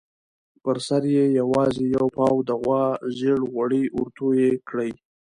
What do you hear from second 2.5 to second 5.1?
غوا زېړ غوړي ورتوی کړي.